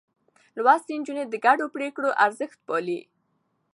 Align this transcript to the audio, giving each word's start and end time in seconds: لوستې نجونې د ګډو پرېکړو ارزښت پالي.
لوستې 0.57 0.93
نجونې 0.99 1.23
د 1.27 1.35
ګډو 1.45 1.65
پرېکړو 1.75 2.09
ارزښت 2.25 2.59
پالي. 2.67 2.99